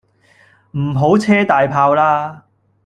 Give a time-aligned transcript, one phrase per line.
[0.71, 2.45] 唔好車大炮啦